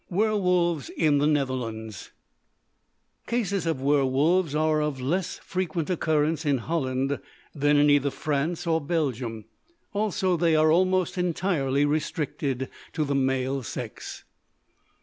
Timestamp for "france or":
8.09-8.81